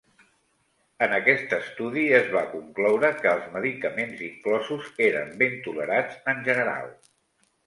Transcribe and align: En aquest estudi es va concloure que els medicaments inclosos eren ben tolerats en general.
En 1.07 1.11
aquest 1.17 1.51
estudi 1.57 2.05
es 2.19 2.25
va 2.35 2.43
concloure 2.53 3.11
que 3.19 3.29
els 3.33 3.45
medicaments 3.59 4.25
inclosos 4.29 4.89
eren 5.11 5.31
ben 5.45 5.55
tolerats 5.69 6.19
en 6.35 6.43
general. 6.51 6.91